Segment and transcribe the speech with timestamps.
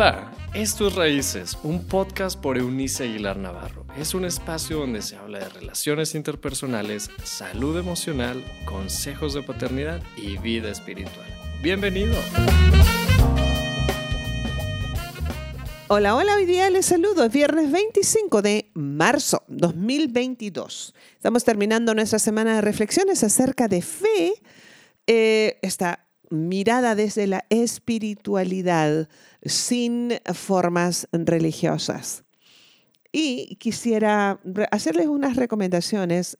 [0.00, 3.84] Hola, esto es Raíces, un podcast por Eunice Aguilar Navarro.
[3.98, 10.38] Es un espacio donde se habla de relaciones interpersonales, salud emocional, consejos de paternidad y
[10.38, 11.26] vida espiritual.
[11.62, 12.14] Bienvenido.
[15.88, 17.24] Hola, hola, hoy día les saludo.
[17.24, 20.94] Es viernes 25 de marzo 2022.
[21.16, 24.32] Estamos terminando nuestra semana de reflexiones acerca de fe.
[25.06, 29.08] Eh, esta mirada desde la espiritualidad
[29.44, 32.24] sin formas religiosas.
[33.12, 34.40] Y quisiera
[34.70, 36.38] hacerles unas recomendaciones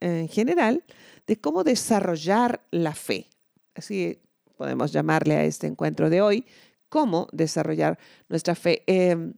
[0.00, 0.84] eh, en general
[1.26, 3.28] de cómo desarrollar la fe.
[3.74, 4.18] Así
[4.56, 6.46] podemos llamarle a este encuentro de hoy,
[6.88, 8.82] cómo desarrollar nuestra fe.
[8.86, 9.34] Em,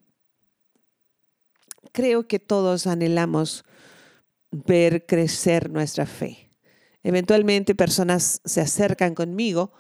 [1.93, 3.65] creo que todos anhelamos
[4.53, 6.50] ver crecer nuestra fe.
[7.03, 9.73] Eventualmente personas se acercan conmigo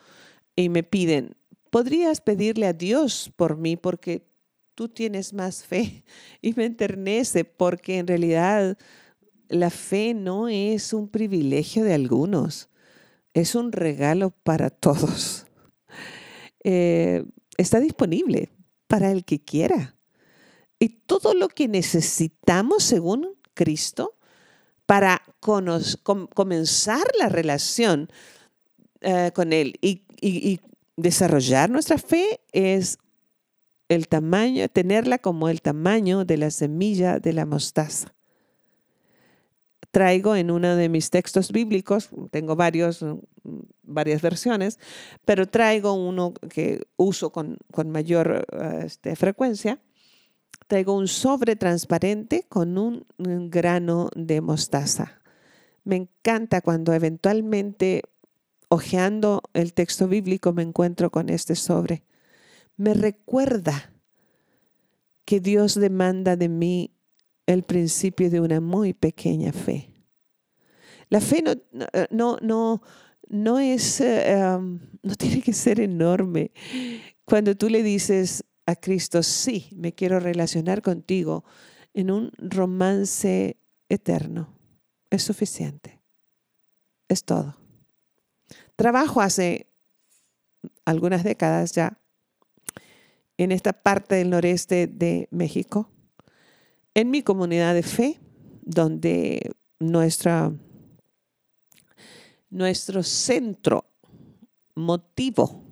[0.57, 1.37] y me piden,
[1.71, 4.27] ¿podrías pedirle a Dios por mí porque
[4.75, 6.05] tú tienes más fe?
[6.43, 8.79] Y me enternece porque en realidad
[9.49, 12.69] la fe no es un privilegio de algunos,
[13.35, 15.47] es un regalo para todos.
[16.63, 17.25] Eh,
[17.57, 18.51] está disponible
[18.87, 19.97] para el que quiera.
[20.79, 24.19] Y todo lo que necesitamos según Cristo
[24.91, 25.23] para
[26.35, 28.09] comenzar la relación
[29.01, 30.61] eh, con Él y,
[30.97, 32.99] desarrollar nuestra fe es
[33.89, 38.13] el tamaño, tenerla como el tamaño de la semilla de la mostaza.
[39.93, 43.05] Traigo en uno de mis textos bíblicos, tengo varios,
[43.85, 44.81] varias versiones,
[45.25, 49.79] pero traigo uno que uso con, con mayor eh, este, frecuencia.
[50.71, 53.05] Traigo un sobre transparente con un,
[53.51, 55.21] grano de mostaza.
[55.83, 58.03] Me encanta cuando eventualmente
[58.69, 62.05] Ojeando el texto bíblico me encuentro con este sobre.
[62.77, 63.93] Me recuerda
[65.25, 66.95] que Dios demanda de mí
[67.47, 69.91] el principio de una muy pequeña fe.
[71.09, 71.55] La fe no,
[72.13, 72.81] no, no,
[73.29, 74.39] no es, eh,
[75.03, 76.53] no tiene que ser enorme.
[77.25, 81.45] Cuando tú le dices a Cristo, sí, me quiero relacionar contigo
[81.93, 83.57] en un romance
[83.89, 84.57] eterno,
[85.11, 86.01] es suficiente.
[87.09, 87.57] Es todo.
[88.77, 89.67] Trabajo hace
[90.85, 91.99] algunas décadas ya
[93.37, 95.91] en esta parte del noreste de México,
[96.95, 98.21] en mi comunidad de fe,
[98.63, 100.53] donde nuestra,
[102.51, 103.87] nuestro centro,
[104.75, 105.65] motivo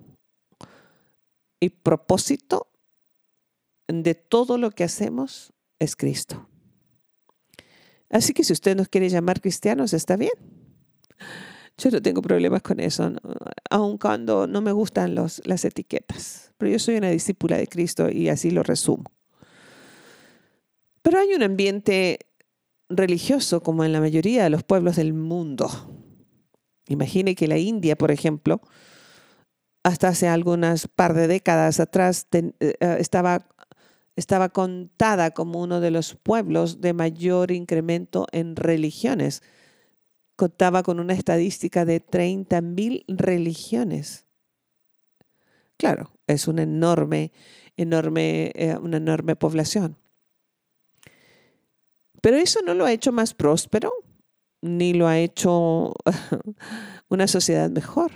[1.61, 2.69] y propósito
[3.89, 6.49] de todo lo que hacemos es Cristo.
[8.11, 10.33] Así que si usted nos quiere llamar cristianos, está bien.
[11.77, 13.13] Yo no tengo problemas con eso,
[13.71, 16.53] aun cuando no me gustan los, las etiquetas.
[16.59, 19.05] Pero yo soy una discípula de Cristo y así lo resumo.
[21.03, 22.19] Pero hay un ambiente
[22.89, 25.69] religioso como en la mayoría de los pueblos del mundo.
[26.89, 28.61] Imagine que la India, por ejemplo,
[29.85, 33.47] hasta hace algunas par de décadas atrás eh, eh, estaba,
[34.19, 39.45] estaba contada como uno de los pueblos de mayor incremento en religiones
[40.35, 44.27] contaba con una estadística de 30.000 religiones.
[45.77, 47.31] Claro, es una enorme,
[47.77, 49.97] enorme, eh, una enorme población.
[52.21, 53.93] Pero eso no lo ha hecho más próspero,
[54.63, 55.95] ni lo ha hecho
[57.09, 58.11] una sociedad mejor.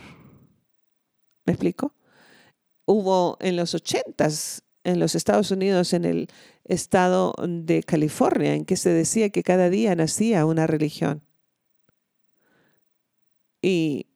[1.47, 1.95] ¿Me explico?
[2.87, 6.29] Hubo en los ochentas en los Estados Unidos, en el
[6.65, 11.23] estado de California, en que se decía que cada día nacía una religión.
[13.61, 14.07] Y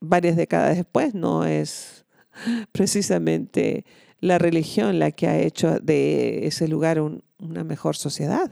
[0.00, 2.06] varias décadas después no es
[2.72, 3.84] precisamente
[4.20, 8.50] la religión la que ha hecho de ese lugar una mejor sociedad.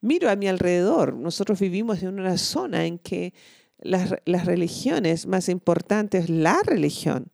[0.00, 3.32] Miro a mi alrededor, nosotros vivimos en una zona en que
[3.78, 4.10] las,
[4.44, 7.32] religiones más importantes, la religión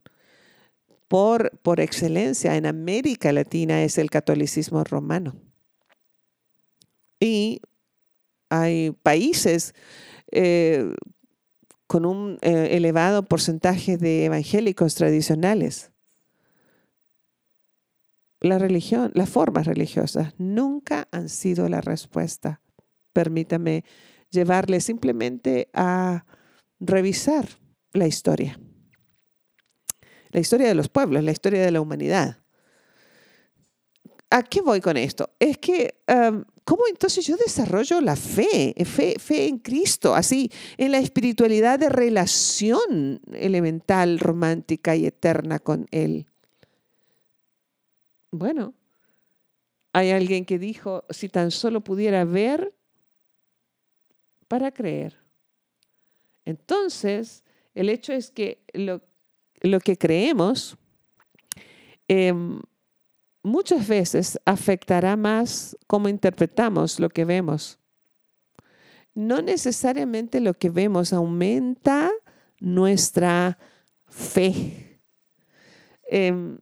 [1.12, 5.36] por, por excelencia en América Latina es el catolicismo romano.
[7.20, 7.60] Y
[8.48, 9.74] hay países
[10.30, 10.90] eh,
[11.86, 15.92] con un eh, elevado porcentaje de evangélicos tradicionales.
[18.40, 22.62] La religión, las formas religiosas nunca han sido la respuesta.
[23.12, 23.84] Permítame
[24.30, 26.24] llevarle simplemente a
[26.80, 27.46] revisar
[27.92, 28.58] la historia.
[30.32, 32.38] La historia de los pueblos, la historia de la humanidad.
[34.30, 35.30] ¿A qué voy con esto?
[35.38, 36.02] Es que
[36.64, 41.88] ¿Cómo entonces yo desarrollo la fe, fe, fe en Cristo, así, en la espiritualidad de
[41.88, 46.26] relación elemental, romántica y eterna con Él?
[48.30, 48.74] Bueno,
[49.92, 52.72] hay alguien que dijo, si tan solo pudiera ver
[54.46, 55.18] para creer.
[56.44, 57.42] Entonces,
[57.74, 59.02] el hecho es que lo,
[59.80, 60.76] que creemos
[62.08, 62.60] em,
[63.42, 67.78] muchas veces afectará más cómo interpretamos lo que vemos.
[69.14, 72.10] No necesariamente lo que vemos aumenta
[72.60, 73.58] nuestra
[74.06, 75.00] fe.
[76.04, 76.58] Em,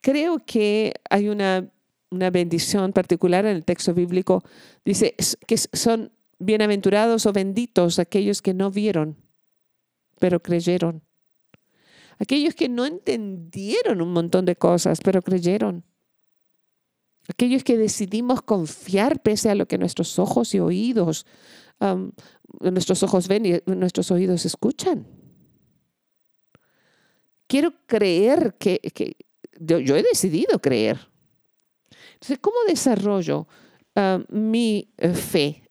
[0.00, 1.70] creo que hay una,
[2.10, 4.44] una, bendición particular en el texto bíblico.
[4.84, 5.14] Dice
[5.46, 9.16] que son bienaventurados o benditos aquellos que no vieron,
[10.18, 11.03] pero creyeron.
[12.18, 15.84] Aquellos que no entendieron un montón de cosas, pero creyeron.
[17.28, 21.26] Aquellos que decidimos confiar pese a lo que nuestros ojos y oídos,
[22.60, 25.06] nuestros ojos ven y nuestros oídos escuchan.
[27.46, 28.80] Quiero creer que,
[29.58, 30.98] yo, he decidido creer.
[32.14, 33.46] Entonces, ¿cómo desarrollo
[34.28, 35.62] mi eh, fe?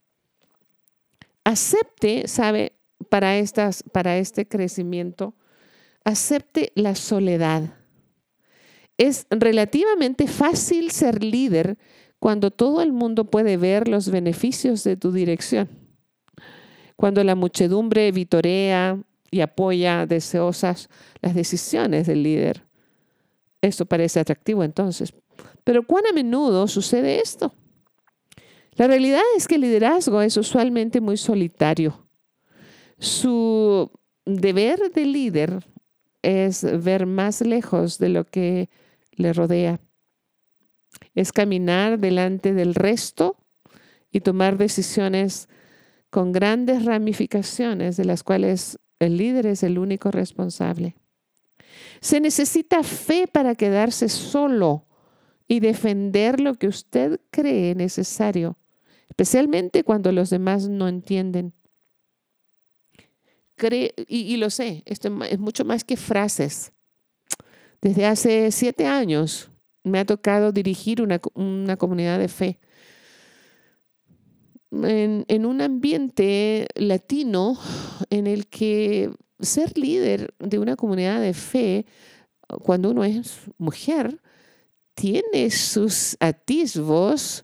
[1.44, 2.74] Acepte, sabe,
[3.10, 3.34] para,
[3.92, 5.36] para este crecimiento,
[6.04, 7.76] acepte la soledad.
[8.98, 11.78] Es relativamente fácil ser líder
[12.20, 15.68] cuando todo el mundo puede ver los beneficios de tu dirección.
[16.96, 18.98] Cuando la muchedumbre vitorea
[19.32, 20.90] y apoya deseosas
[21.22, 22.66] las decisiones del líder.
[23.62, 25.14] Esto parece atractivo entonces.
[25.64, 27.54] Pero ¿cuán a menudo sucede esto?
[28.76, 32.08] La realidad es que el liderazgo es usualmente muy solitario.
[33.00, 33.92] Su
[34.26, 35.73] deber de líder
[36.24, 38.70] es ver más lejos de lo que
[39.12, 39.80] le rodea.
[41.14, 43.38] Es caminar delante del resto
[44.12, 45.50] y tomar decisiones
[46.10, 50.96] con grandes ramificaciones de las cuales el líder es el único responsable.
[52.00, 54.86] Se necesita fe para quedarse solo
[55.48, 58.58] y defender lo que usted cree necesario,
[59.10, 61.54] especialmente cuando los demás no entienden
[64.08, 66.72] y, lo sé, esto es mucho más que frases.
[67.82, 69.50] Desde hace siete años
[69.84, 71.20] me ha tocado dirigir una,
[71.78, 72.60] comunidad de fe.
[74.72, 77.58] En, en, un ambiente latino
[78.10, 81.86] en el que ser líder de una comunidad de fe,
[82.64, 84.20] cuando uno es mujer,
[84.96, 87.44] tiene sus atisbos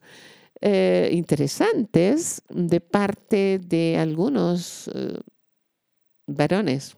[0.61, 5.17] eh, interesantes de parte de algunos eh,
[6.35, 6.95] varones.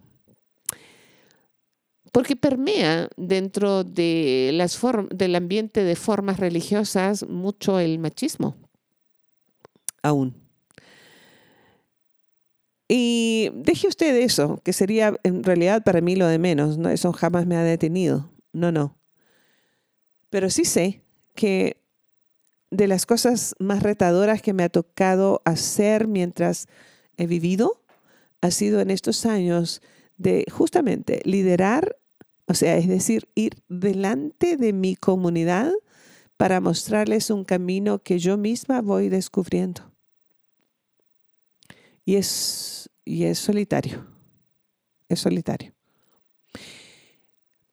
[2.12, 4.80] Porque permea dentro de las
[5.12, 8.56] del ambiente de formas religiosas mucho el machismo.
[10.04, 10.36] Aún.
[12.89, 16.77] Y deje usted eso, que sería en realidad para mí lo de menos.
[16.77, 16.89] ¿no?
[16.89, 18.30] Eso jamás me ha detenido.
[18.51, 18.98] No, no.
[20.30, 21.01] Pero sí sé
[21.34, 21.77] que
[22.69, 26.68] de las cosas más retadoras que me ha tocado hacer mientras
[27.18, 27.81] he vivido
[28.41, 29.81] ha sido en estos años
[30.17, 31.97] de justamente liderar,
[32.47, 35.71] o sea, es decir, ir delante de mi comunidad
[36.38, 39.91] para mostrarles un camino que yo misma voy descubriendo.
[42.03, 44.07] Y es, y es solitario,
[45.07, 45.73] es solitario.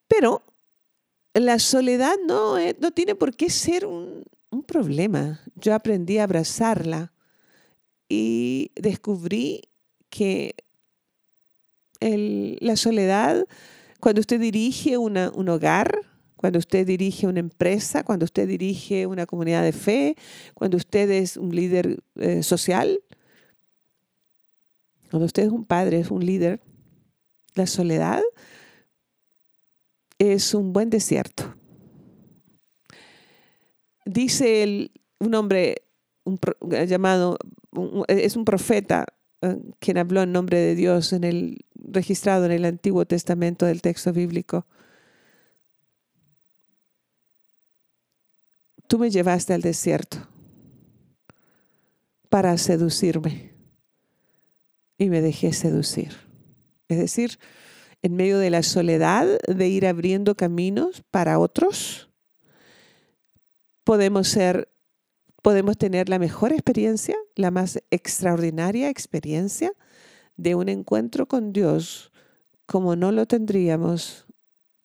[0.07, 0.43] Pero
[1.33, 5.41] la soledad no, no tiene por qué ser un, un problema.
[5.55, 7.13] Yo aprendí a abrazarla
[8.09, 9.63] y descubrí
[10.11, 10.55] que
[12.11, 13.47] la soledad,
[14.01, 16.01] cuando usted dirige un hogar,
[16.37, 20.15] cuando usted dirige una empresa, cuando usted dirige una comunidad de fe,
[20.55, 23.01] cuando usted es un líder eh, social,
[25.11, 26.61] cuando usted es un padre, es un líder,
[27.55, 28.23] la soledad
[30.19, 31.57] es un buen desierto.
[34.05, 35.83] Dice un hombre
[36.87, 37.37] llamado,
[38.07, 39.07] es un profeta
[39.79, 44.13] quien habló en nombre de Dios en el registrado en el Antiguo Testamento del texto
[44.13, 44.67] bíblico.
[48.87, 50.27] Tú me llevaste al desierto
[52.29, 53.53] para seducirme
[54.97, 56.17] y me dejé seducir.
[56.89, 57.39] Es decir,
[58.03, 62.11] en medio de la soledad de ir abriendo caminos para otros,
[63.85, 64.69] podemos ser
[65.43, 69.73] podemos tener la mejor experiencia, la más extraordinaria experiencia
[70.37, 72.13] de un encuentro con Dios
[72.69, 74.27] como no lo tendríamos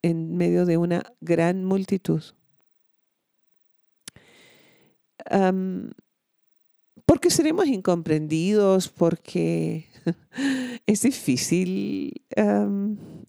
[0.02, 2.24] en medio de una gran multitud.
[7.06, 9.88] porque seremos incomprendidos, porque
[10.86, 12.22] es difícil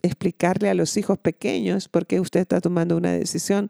[0.02, 3.68] explicarle a los hijos pequeños por qué usted está tomando una decisión.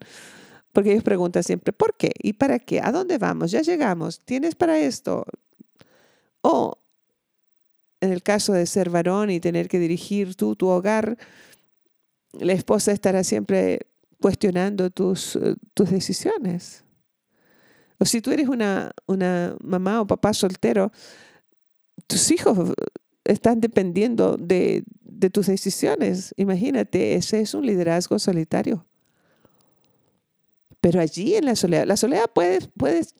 [0.74, 2.10] Porque ellos preguntan siempre, ¿por qué?
[2.18, 2.80] ¿Y para qué?
[2.82, 3.52] ¿A dónde vamos?
[3.52, 4.18] Ya llegamos.
[4.18, 5.24] ¿Tienes para esto?
[6.42, 6.76] O
[8.00, 11.16] en el caso de ser varón y tener que dirigir tú tu hogar,
[12.32, 13.86] la esposa estará siempre
[14.20, 16.84] cuestionando tus, eh, tus decisiones.
[17.98, 20.90] O si tú eres una, una mamá o papá soltero,
[22.08, 22.74] tus hijos
[23.22, 26.34] están dependiendo de, de tus decisiones.
[26.36, 28.84] Imagínate, ese es un liderazgo solitario.
[30.84, 33.14] Pero allí en la soledad, la soledad puedes, puedes,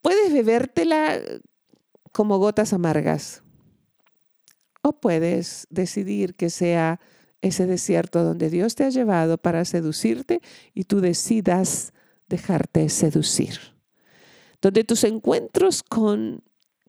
[0.00, 1.18] puedes bebértela
[2.12, 3.42] como gotas amargas.
[4.82, 7.00] O puedes decidir que sea
[7.40, 10.40] ese desierto donde Dios te ha llevado para seducirte
[10.74, 11.92] y tú decidas
[12.28, 13.58] dejarte seducir.
[14.62, 16.44] Donde tus encuentros con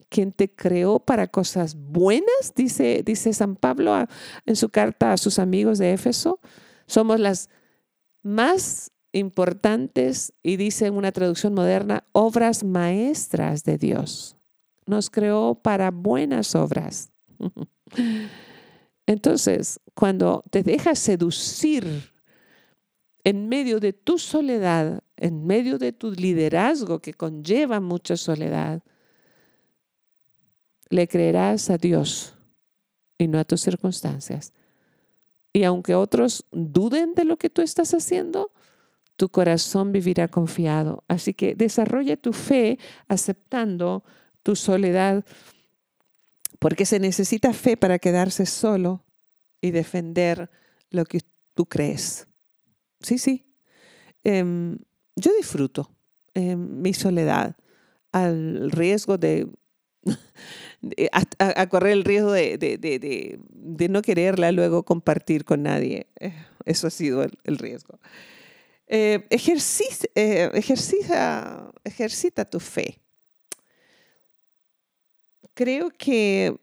[0.08, 4.06] quien te creó para cosas buenas, dice, dice San Pablo
[4.46, 6.38] en su carta a sus amigos de Éfeso,
[6.86, 7.48] somos las
[8.22, 14.36] más importantes y dice en una traducción moderna, obras maestras de Dios.
[14.86, 17.10] Nos creó para buenas obras.
[19.06, 22.12] Entonces, cuando te dejas seducir
[23.24, 28.82] en medio de tu soledad, en medio de tu liderazgo que conlleva mucha soledad,
[30.88, 32.34] le creerás a Dios
[33.18, 34.52] y no a tus circunstancias.
[35.52, 38.52] Y aunque otros duden de lo que tú estás haciendo,
[39.20, 41.04] tu corazón vivirá confiado.
[41.06, 44.02] Así que desarrolla tu fe aceptando
[44.42, 45.26] tu soledad
[46.58, 49.04] porque se necesita fe para quedarse solo
[49.60, 50.48] y defender
[50.88, 51.20] lo que
[51.52, 52.28] tú crees.
[53.00, 53.44] Sí, sí.
[54.24, 54.78] Em,
[55.16, 55.94] yo disfruto
[56.32, 57.56] em, mi soledad
[58.12, 59.50] al riesgo de,
[61.12, 63.38] a, correr el riesgo de,
[63.90, 66.06] no quererla luego compartir con nadie.
[66.20, 66.32] Eh,
[66.64, 68.00] eso ha sido el, riesgo.
[68.92, 73.00] Eh, eh, ejercita, tu fe
[75.60, 76.58] creo que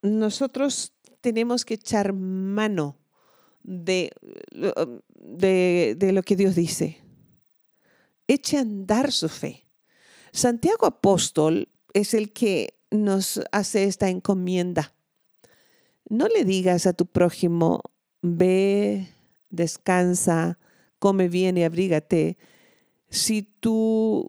[0.00, 2.96] nosotros tenemos que echar mano
[3.62, 4.12] de,
[4.50, 7.02] de, lo que Dios dice.
[8.28, 9.66] Eche a andar su fe.
[10.32, 14.94] Santiago Apóstol es el que nos hace esta encomienda.
[16.08, 17.82] No le digas a tu prójimo,
[18.22, 19.08] ve,
[19.50, 20.58] descansa,
[20.98, 22.36] come bien y abrígate,
[23.08, 24.28] si tú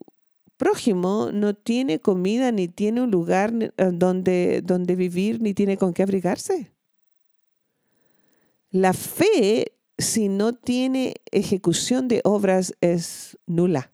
[0.58, 5.94] prójimo no tiene comida, ni tiene un lugar eh, donde, donde vivir, ni tiene con
[5.94, 6.74] qué abrigarse.
[8.70, 13.92] La fe, si no tiene ejecución de obras, es nula.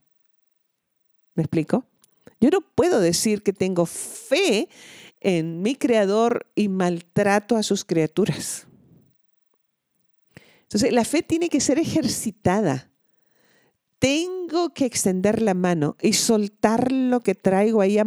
[1.36, 1.86] ¿Me explico?
[2.39, 4.68] Yo no puedo decir que tengo fe
[5.22, 8.68] en mi creador y maltrato a sus criaturas.
[10.63, 12.89] Entonces, la fe tiene que ser ejercitada
[14.03, 17.98] tengo que extender la mano y soltar lo que traigo ahí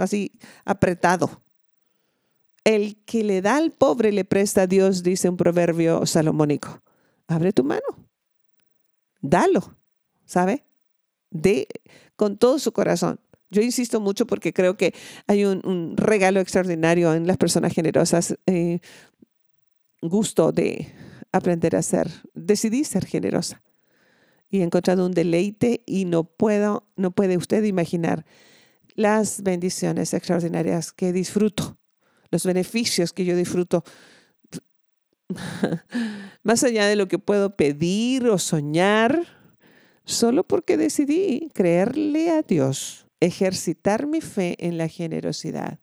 [0.00, 0.32] así
[0.64, 1.44] apretado.
[2.64, 6.82] El que le da al pobre le presta a Dios, dice un proverbio salomónico.
[7.28, 7.86] Abre tu mano,
[9.20, 9.76] dalo,
[10.24, 10.64] ¿sabe?
[11.30, 11.68] De,
[12.16, 13.20] con todo su corazón.
[13.48, 14.92] Yo insisto mucho porque creo que
[15.28, 18.36] hay un, regalo extraordinario en las personas generosas.
[18.46, 18.80] Eh,
[20.02, 20.92] gusto de
[21.32, 23.62] aprender a ser, decidí ser generosa.
[24.50, 28.24] Y he encontrado un deleite y no puedo, no puede usted imaginar
[28.94, 31.78] las bendiciones extraordinarias que disfruto,
[32.30, 33.84] los beneficios que yo disfruto,
[36.42, 39.26] más allá de lo que puedo pedir o soñar,
[40.04, 45.78] solo porque decidí creerle a Dios, ejercitar mi fe en la generosidad,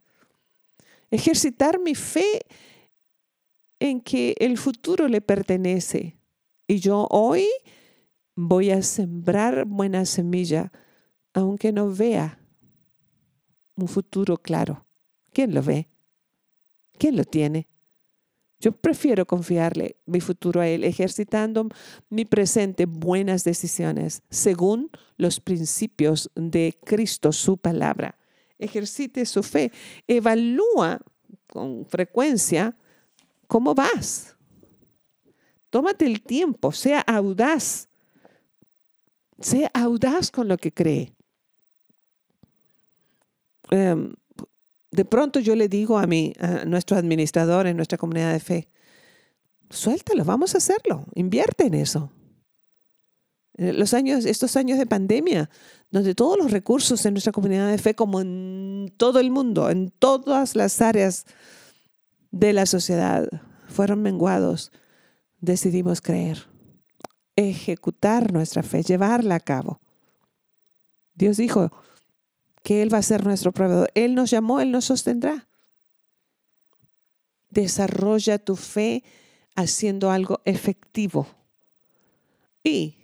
[1.11, 2.74] ejercitar mi fe en
[3.79, 6.17] que el futuro le pertenece.
[6.67, 7.47] Y yo hoy
[8.35, 10.71] voy a sembrar buena semilla,
[11.33, 12.39] aunque no vea
[13.75, 14.85] un futuro claro.
[15.33, 15.89] ¿Quién lo ve?
[16.97, 17.67] ¿Quién lo tiene?
[18.59, 21.67] Yo prefiero confiarle mi futuro a Él, ejercitando
[22.09, 28.17] mi presente buenas decisiones según los principios de Cristo, su palabra.
[28.57, 29.71] Ejercite su fe.
[30.07, 31.01] Evalúa
[31.47, 32.77] con frecuencia
[33.47, 34.35] cómo vas.
[35.69, 37.89] Tómate el tiempo, sea audaz
[39.39, 41.13] sea audaz con lo que cree.
[43.69, 44.13] Em,
[44.91, 48.69] de pronto yo le digo a, mi, a nuestro administrador en nuestra comunidad de fe,
[49.69, 52.11] suéltalo, vamos a hacerlo, invierte en eso.
[53.57, 55.49] Eh, los años, estos años de pandemia,
[55.89, 59.91] donde todos los recursos en nuestra comunidad de fe, como en todo el mundo, en
[59.91, 61.25] todas las áreas
[62.35, 63.29] de la sociedad,
[63.65, 64.73] fueron menguados,
[65.39, 66.49] decidimos creer,
[67.37, 69.79] ejecutar nuestra fe, llevarla a cabo.
[71.13, 71.71] Dios dijo
[72.61, 73.89] que Él va a ser nuestro proveedor.
[73.95, 75.47] Él nos llamó, Él nos sostendrá.
[77.49, 79.05] Desarrolla tu fe
[79.55, 81.27] haciendo algo efectivo.
[82.65, 82.97] Y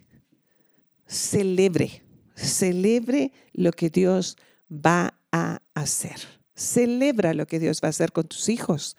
[1.05, 2.03] celebre,
[2.35, 4.35] celebre lo que Dios
[4.69, 6.40] va a hacer.
[6.55, 8.97] Celebra lo que Dios va a hacer con tus hijos.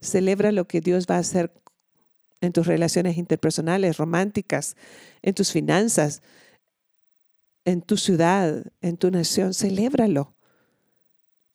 [0.00, 1.52] Celebra lo que Dios va a hacer
[2.40, 4.76] en tus relaciones interpersonales, románticas,
[5.22, 6.22] en tus finanzas,
[7.64, 9.54] en tu ciudad, en tu nación.
[9.54, 10.35] Celébralo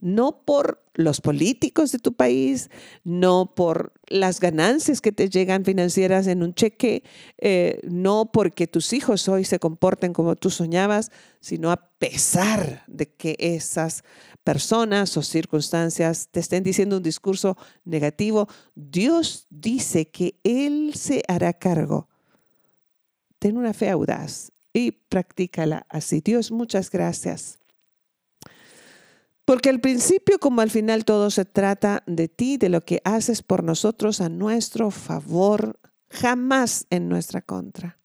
[0.02, 2.70] no por los políticos de tu país,
[3.04, 7.04] no por las ganancias que te llegan financieras en un cheque,
[7.38, 13.14] eh, no porque tus hijos hoy se comporten como tú soñabas, sino a pesar de
[13.14, 14.04] que esas
[14.44, 17.56] personas o circunstancias te estén diciendo un discurso
[17.86, 22.10] negativo, Dios dice que Él se hará cargo.
[23.40, 26.22] Ten una fe audaz y practícala así.
[26.22, 27.61] Dios, muchas gracias
[29.46, 33.42] porque al principio como al final todo se trata de ti, de lo que haces
[33.42, 35.80] por nosotros a nuestro favor,
[36.10, 38.00] jamás en nuestra contra.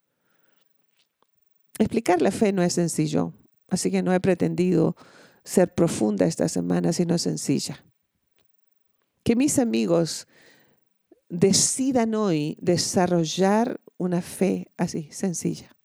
[1.78, 3.35] Explicar la fe no es sencillo,
[3.69, 4.97] así que no he pretendido
[5.45, 7.85] ser profunda esta semana, sino sencilla.
[9.23, 10.26] Que mis amigos
[11.28, 15.76] decidan hoy desarrollar una fe así, sencilla,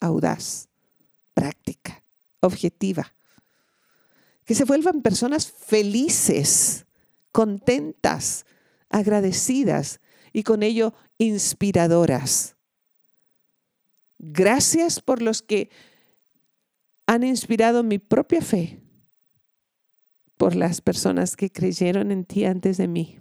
[0.00, 0.68] audaz,
[1.34, 2.04] práctica,
[2.40, 3.14] objetiva
[4.44, 6.86] que se vuelvan personas felices,
[7.30, 8.44] contentas,
[8.88, 10.00] agradecidas
[10.32, 12.56] y con ello inspiradoras.
[14.18, 15.70] Gracias por los que
[17.06, 18.80] han inspirado mi propia fe,
[20.36, 23.18] por las personas que creyeron en ti antes de mí,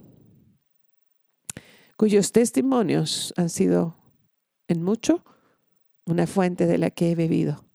[1.98, 3.98] cuyos testimonios han sido
[4.68, 5.24] en mucho
[6.06, 7.66] una fuente de la que he bebido.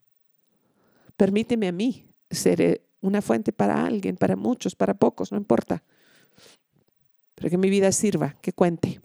[1.16, 5.82] Permíteme a mí ser una fuente para alguien, para muchos, para pocos, no importa.
[7.35, 9.00] Pero que mi vida sirva, que cuente,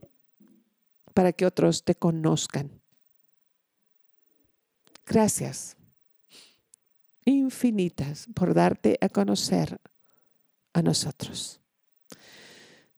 [1.14, 2.72] para que otros te conozcan.
[5.06, 5.76] Gracias
[7.26, 9.80] infinitas por darte a conocer
[10.74, 11.60] a nosotros.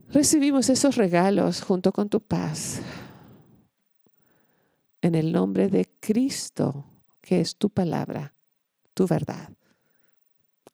[0.09, 2.81] Recibimos esos regalos junto con tu paz.
[5.01, 6.85] En el nombre de Cristo,
[7.21, 8.33] que es tu palabra,
[8.93, 9.49] tu verdad.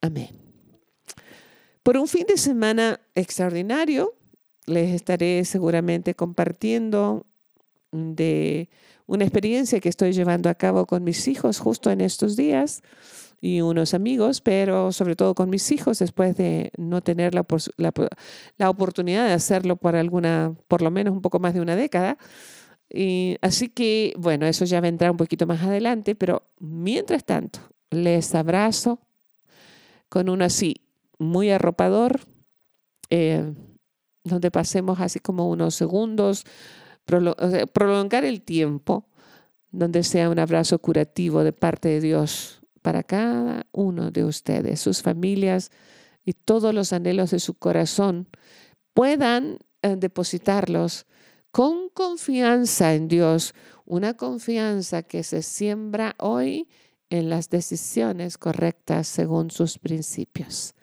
[0.00, 0.30] Amén.
[1.82, 4.14] Por un fin de semana extraordinario,
[4.66, 7.26] les estaré seguramente compartiendo
[7.92, 8.68] de
[9.06, 12.82] una experiencia que estoy llevando a cabo con mis hijos justo en estos días
[13.40, 17.46] y unos amigos, pero sobre todo con mis hijos después de no tener la,
[18.58, 22.18] la, oportunidad de hacerlo por alguna, por lo menos un poco más de una década.
[22.88, 27.60] Y así que, bueno, eso ya vendrá un poquito más adelante, pero mientras tanto,
[27.90, 29.00] les abrazo
[30.10, 30.82] con uno así
[31.18, 32.20] muy arropador,
[33.08, 33.54] eh,
[34.24, 36.44] donde pasemos así como unos segundos,
[37.04, 39.08] prolongar el tiempo,
[39.70, 45.02] donde sea un abrazo curativo de parte de Dios para cada uno de ustedes, sus
[45.02, 45.70] familias
[46.24, 48.28] y todos los anhelos de su corazón,
[48.94, 51.06] puedan eh, depositarlos
[51.50, 56.68] con confianza en Dios, una confianza que se siembra hoy
[57.10, 60.74] en las decisiones correctas según sus principios.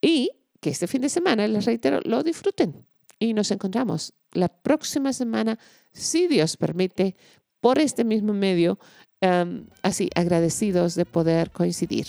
[0.00, 2.86] Y que este fin de semana, les reitero, lo disfruten.
[3.18, 5.58] Y nos encontramos la próxima semana,
[5.92, 7.16] si Dios permite,
[7.60, 8.78] por este mismo medio,
[9.20, 12.06] em, así agradecidos de poder coincidir.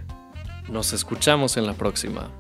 [0.70, 2.32] Nos escuchamos en la próxima.